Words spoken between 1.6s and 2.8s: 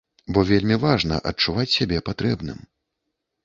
сябе патрэбным.